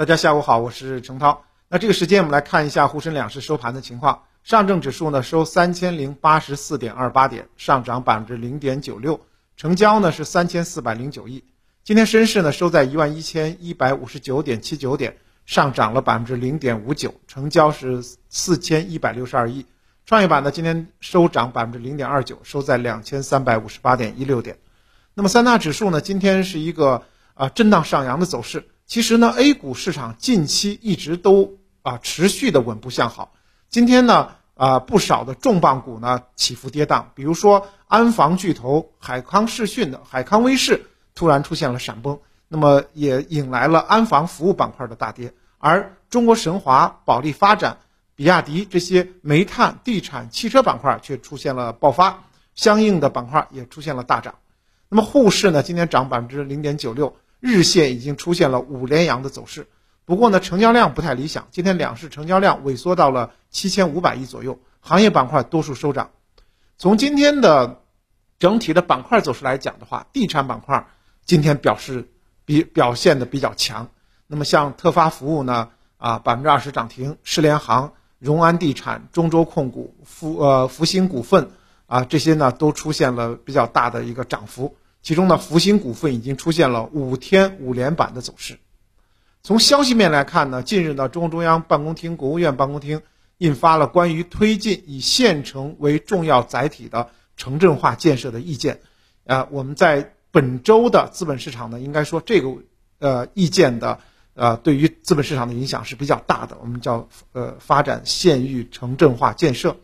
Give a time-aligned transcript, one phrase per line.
[0.00, 1.44] 大家下午好，我是程涛。
[1.68, 4.22] 那这个时间我们来看一下沪深两市收盘的情况。
[4.42, 9.20] 上证指数呢收三千零八十四点二八点，上涨百分之零点九六，
[9.58, 11.44] 成交呢是三千四百零九亿。
[11.84, 19.66] 今天深市呢收在一万一千一百五十九点七九点，上涨了百分之零点五九，成交是四千一百六十二亿。
[20.06, 24.56] 创业板呢今天收涨百分之零点二九，收在两千三百五十八点一六点。
[25.12, 27.02] 那么三大指数呢今天是一个
[27.34, 28.64] 啊震荡上扬的走势。
[28.90, 33.32] 其实呢，A 股市场近期一直都啊持续的稳步向好。
[33.68, 45.34] 今天呢，啊不少的重磅股呢起伏跌宕，比如说安防巨头海康视讯的海康威视突然出现了闪崩，那么也引来了安防服务板块的大跌。
[45.58, 47.78] 而中国神华、保利发展、
[48.16, 52.24] 比亚迪这些煤炭、地产、汽车板块却出现了爆发，
[52.56, 54.34] 相应的板块也出现了大涨。
[54.88, 57.14] 那么沪市呢，今天涨百分之零点九六。
[57.40, 59.66] 日线已经出现了五连阳的走势，
[60.04, 61.48] 不过呢，成交量不太理想。
[61.50, 66.10] 今天两市成交量萎缩到了七千五百亿左右，行业板块多数收涨。
[66.76, 67.80] 从今天的
[68.38, 70.86] 整体的板块走势来讲的话，地产板块
[71.24, 72.10] 今天表示
[72.44, 73.88] 比表现的比较强。
[74.26, 81.50] 那么像特发服务呢，啊百分之二十涨停，世联行、荣安地产、中州控股、福呃福星股份
[81.86, 84.76] 啊这些呢都出现了比较大的一个涨幅。
[85.02, 88.58] 其中呢，福星股份已经出现了五天五连板的走势。
[89.42, 93.00] 从消息面来看呢，近日呢，中共中央办公厅、国务院办公厅
[93.38, 98.82] 印发了关于推进以县城为重要载体的城镇化建设的意见。
[99.26, 102.54] 啊，我们在本周的资本市场呢，应该说这个
[102.98, 104.00] 呃意见的
[104.34, 106.58] 呃对于资本市场的影响是比较大的。
[106.60, 109.78] 我们叫呃发展县域城镇化建设。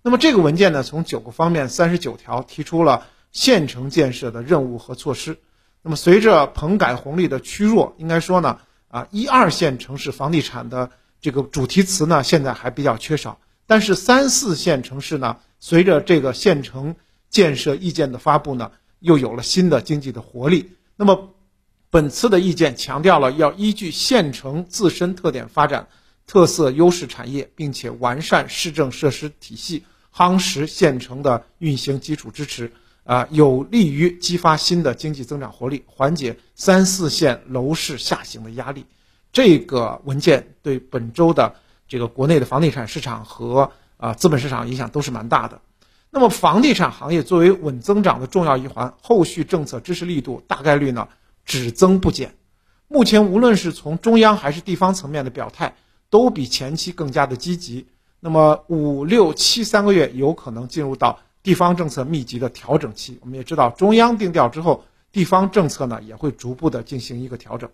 [0.00, 3.06] 那么这个文件呢，从九个方面三十九条提出了。
[3.34, 5.36] 县城建设的任务和措施，
[5.82, 10.90] 那么随着棚改红利的趋弱，应该说呢，啊一二线城市房地产的
[11.20, 13.40] 这个主题词呢，现在还比较缺少。
[13.66, 16.94] 但是三四线城市呢，随着这个县城
[17.28, 20.70] 建设意见的发布呢，又有了新的经济的活力。
[20.94, 21.34] 那么
[21.90, 25.88] 本次的意见强调了要依据县城自身特点发展
[26.24, 29.84] 特色优势产业，并且完善市政设施体系，
[30.14, 32.70] 夯实县城的运行基础支持。
[33.04, 38.86] 啊，有利于激发新的经济增长活力，缓解三四线楼市下行的压力。
[39.30, 41.54] 这个文件对本周的
[41.86, 45.60] 这个国内的房地产市场和啊资本市场影响都是蛮大的。
[46.10, 51.08] 那么，房地产行业作为稳增长的重要一环，后续政策支持力度大概率呢
[51.44, 52.36] 只增不减。
[52.88, 55.74] 目前，无论是从中央还是地方层面的表态，
[56.08, 57.86] 都比前期更加的积极。
[58.20, 61.18] 那么，五六七三个月有可能进入到。
[61.44, 64.82] 地方政策密集的调整期，我们也知道，中央定调之后，
[65.12, 67.70] 地方政策呢也会逐步的进行一个调整。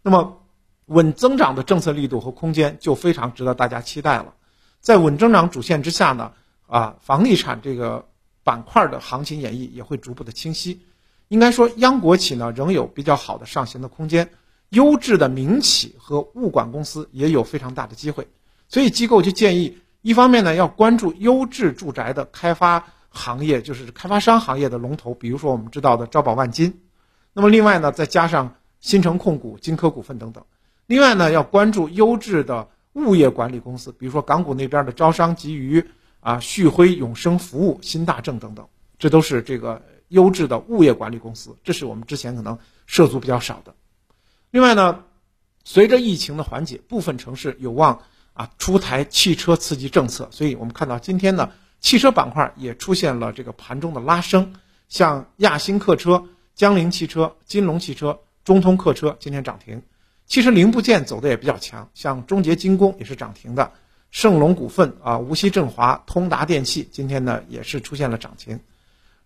[0.00, 0.40] 那么，
[0.86, 4.32] 稳增长的政策力度和空间就非常值得大家期待了。
[4.80, 6.32] 在稳增长主线之下呢，
[6.66, 8.08] 啊，房地产这个
[8.42, 10.80] 板块的行情演绎也会逐步的清晰。
[11.28, 14.30] 应该说，央国企呢仍有比较好的上行的空间，
[14.70, 18.26] 优质的民企和物管公司也有非常大的机会。
[18.66, 22.82] 所以，机构就建议，一方面呢要关注优质住宅的开发。
[23.10, 26.80] 行业就是开发商行业的龙头，比如说我们知道的招宝万金，
[27.32, 30.44] 那么另外呢，再加上新城控股、金科股份等等。
[30.86, 35.84] 另外呢，要关注优质的物业管理公司，比如说港股那边的招商集于
[36.20, 38.66] 啊、旭辉永生服务、新大正等等，
[38.98, 42.56] 这都是这个优质的物业管理公司，这是我们之前可能
[42.86, 43.74] 涉足比较少的。
[44.50, 45.02] 另外呢，
[45.64, 48.00] 随着疫情的缓解，部分城市有望
[48.34, 51.50] 啊出台汽车刺激政策，所以我们看到今天呢。
[51.80, 54.54] 汽车板块也出现了这个盘中的拉升，
[54.88, 56.22] 像亚星客车、
[56.54, 59.82] 江铃汽车、金龙汽车、中通客车今天涨停。
[60.26, 63.72] 汽车零部件走的也比较强，像中捷精工也是涨停的，
[64.10, 68.60] 盛隆股份啊、无锡振华、通达电器今天呢也是出现了涨停。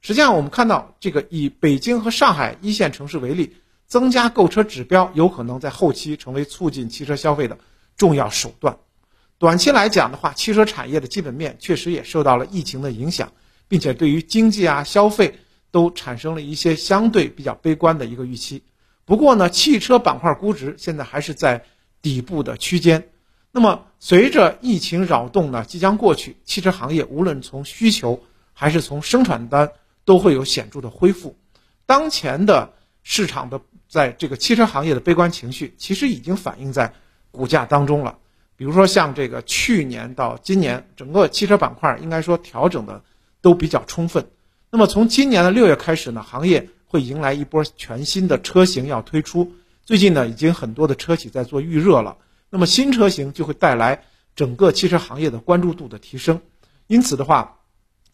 [0.01, 3.55] 实际上，我们看到这个以北京和上海一线城市为例，
[3.87, 7.59] 增加购车指标有可能在后期成为促进汽车消费的
[7.97, 8.77] 重要手段。
[9.39, 13.33] 短期来讲的话，汽车产业的基本面确实也受到了疫情的影响，
[13.69, 15.39] 并且对于经济啊、消费
[15.71, 18.63] 都产生了一些相对比较悲观的一个预期。
[19.05, 21.65] 不过呢，汽车板块估值现在还是在
[22.01, 23.11] 底部的区间。
[23.51, 28.23] 那么，随着疫情扰动呢即将过去，汽车行业无论从需求
[28.53, 29.71] 还是从生产端
[30.05, 31.37] 都会有显著的恢复。
[31.87, 32.73] 当前的
[33.03, 36.95] 市场的在这个汽车行业的悲观情绪，其实已经反映在
[37.31, 38.19] 股价当中了。
[38.65, 43.05] 比如说像这个去年到今年，整个汽车板块应该说调整的
[43.43, 44.27] 都比较充分。
[44.71, 49.53] 那么从今年的六月开始呢，行业会迎来一波全新的车型要推出，
[49.83, 52.17] 最近呢，已经很多的车企在做预热了。
[52.49, 54.03] 那么新车型就会带来
[54.35, 56.41] 整个汽车行业的关注度的提升。
[56.87, 57.59] 因此的话，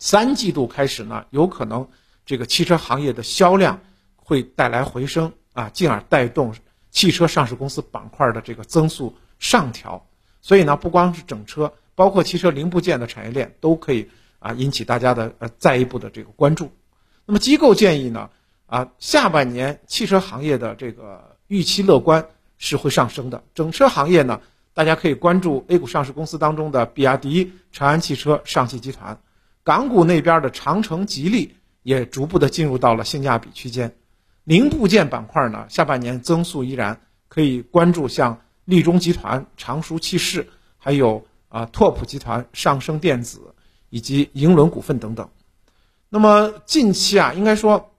[0.01, 1.89] 三季度开始呢，有可能
[2.27, 3.81] 这个汽车行业的销量
[4.17, 6.53] 会带来回升啊，进而带动
[6.91, 10.05] 汽车上市公司板块的这个增速上调。
[10.41, 14.09] 所以呢，不光是整车，包括汽车零部件的产业链都可以
[14.39, 16.71] 啊引起大家的呃再一步的这个关注。
[17.27, 18.31] 那么机构建议呢，
[18.67, 21.29] 啊下半年汽车行业的这个。
[21.51, 22.29] 预期乐观
[22.59, 23.43] 是会上升的。
[23.57, 24.41] 整车行业呢，
[24.73, 29.21] 大家可以关注 A 股上市公司当中的比亚迪、长安汽车、上汽集团，
[29.65, 33.97] 港股那边的长城、吉利也逐步的进入到了性价比区间。
[34.45, 38.41] 零部件板块呢，下半年增速依然可以关注像
[38.71, 43.55] 利中集团、常熟汽士，还有啊拓普集团、上升电子
[43.91, 45.29] 以及银轮股份等等。
[46.09, 47.91] 那么近期啊，应该说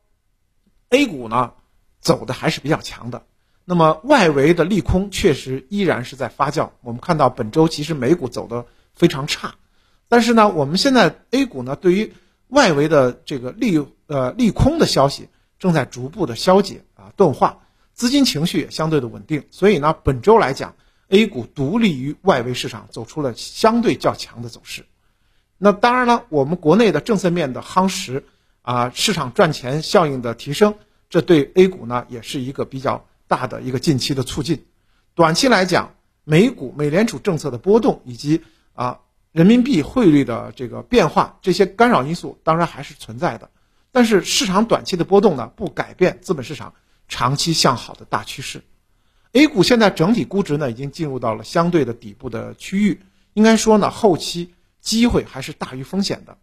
[0.89, 1.51] A 股呢
[1.99, 3.23] 走的还是比较强的。
[3.65, 6.71] 那么外围的利空确实依然是在发酵。
[6.81, 8.65] 我们看到本周其实美股走的
[8.95, 9.55] 非常差，
[10.07, 12.13] 但是呢，我们现在 A 股呢对于
[12.47, 15.29] 外围的这个利呃利空的消息
[15.59, 17.59] 正在逐步的消解啊钝化，
[18.01, 19.43] 资金情绪也相对的稳定。
[19.51, 20.73] 所以呢，本周来讲
[21.09, 24.87] ，A 股独立于外围市场走出了相对较强的走势。
[25.59, 28.25] 那当然了，我们国内的政策面的夯实
[28.63, 30.73] 啊，市场赚钱效应的提升，
[31.11, 33.05] 这对 A 股呢也是一个比较。
[33.27, 34.65] 大的一个近期的促进，
[35.15, 35.95] 短期来讲，
[36.25, 38.41] 美股美联储政策的波动以及
[38.73, 38.99] 啊
[39.31, 43.49] 人民币汇率的这个变化，这些干扰因素当然还是存在的。
[43.93, 46.73] 但是市场短期的波动呢，不改变资本市场
[47.11, 48.63] 长期向好的大趋势。
[49.33, 53.01] A 股现在整体估值呢，已经进入到了相对的底部的区域，
[53.33, 56.37] 应该说呢，后期机会还是大于风险的。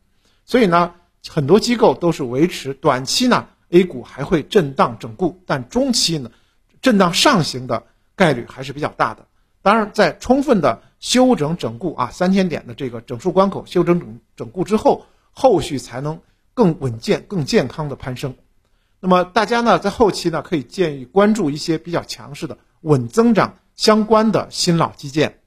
[0.44, 0.94] 所以呢，
[1.26, 6.30] 很多机构都是维持短期呢，A 股还会震荡整固，但中期呢。
[6.80, 9.26] 震荡上行的概率还是比较大的。
[9.62, 16.20] 当然，在充分的修整整固啊三千点的这个整数关口修整整整固之后，后续才能
[16.54, 18.36] 更稳健、更健康的攀升。
[19.00, 25.40] 那么大家呢，在后期呢，可以建议关注一些比较强势的稳增长相关的新老基建、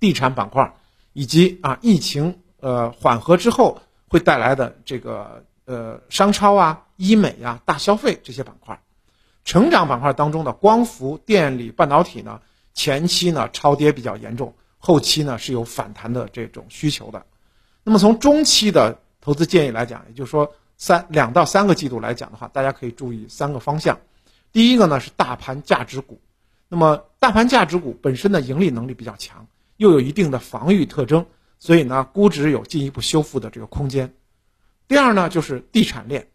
[0.00, 0.74] 地产板块，
[1.12, 8.80] 以及啊疫情呃缓和之后会带来的这个呃商超啊、医美啊、大消费这些板块。
[9.44, 12.40] 成长板块当中的光伏、电力、半导体呢，
[12.74, 17.24] 前期呢超跌比较严重，后期呢是有反弹的这种需求的。
[17.82, 23.98] 那么从中期的投资建议来讲，也就是说三两到三个季度来讲的话，大家可以注意三个方向。
[24.50, 26.18] 第一个呢是大盘价值股，
[26.68, 29.46] 那么大盘价值股本身的盈利能力比较强，
[29.76, 31.26] 又有一定的防御特征，
[31.58, 34.14] 所以呢估值有进一步修复的这个空间。
[34.86, 36.26] 第二呢就是地产链，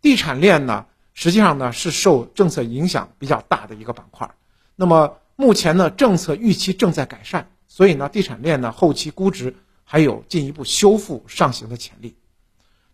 [0.00, 0.86] 地产链呢。
[1.12, 4.30] 实际上呢，是受政策影响比较大的一个板块。
[4.76, 9.54] 那么目前呢，政策预期正在改善，所以呢，地产链呢后期估值
[9.84, 12.14] 还有进一步修复上行的潜力。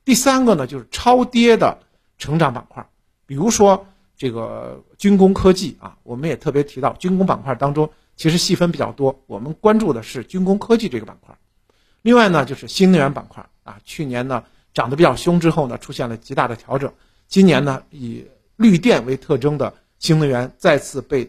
[0.06, 1.76] 第三个呢，就是超跌的
[2.16, 2.88] 成长板块，
[3.26, 3.84] 比如说
[4.16, 11.36] 这个军工科技啊，我们也特别提到军工板块当中，其实细分比较多，我们关注的是军工科技这个板块。
[12.02, 16.92] 另外呢，就是新能源板块啊，去年呢涨得比较凶之后呢，出现了极大的调整。
[17.26, 18.24] 今年呢，以
[18.54, 21.26] 绿电为特征的新能源再次被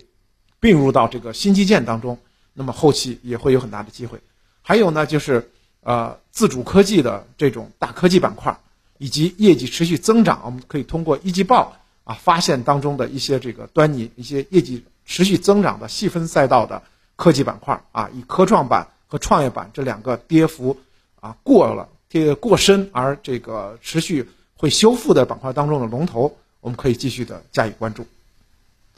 [0.60, 2.16] 并入到这个新基建当中，
[2.54, 4.22] 那么后期也会有很大的机会。
[4.62, 5.52] 还有呢，就是
[5.82, 8.56] 呃自主科技的这种大科技板块，
[8.98, 16.84] 以及业绩持续增长，我们可以通过一季报啊发现当中的一些这个端倪，一些业绩持续增长的细分赛道的
[17.16, 20.78] 科技板块啊，以科创板和创业板这两个跌幅
[21.20, 24.30] 啊过了跌过深而这个持续。
[24.60, 28.08] 会修复的板块当中的龙头，我们可以继续的加以关注。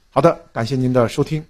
[0.09, 1.43] 好的，感谢您的收听。